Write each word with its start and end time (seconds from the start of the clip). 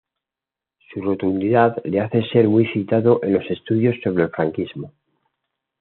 Su 0.89 0.99
rotundidad 0.99 1.77
le 1.85 2.01
hace 2.01 2.23
ser 2.29 2.49
muy 2.49 2.65
citado 2.65 3.19
en 3.21 3.33
los 3.33 3.45
estudios 3.51 3.95
sobre 4.03 4.23
el 4.23 4.29
franquismo. 4.31 4.93